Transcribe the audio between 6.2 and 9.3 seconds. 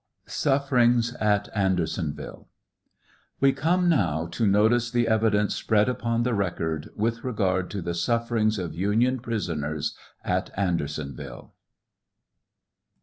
the record with regard to the sufferings of Union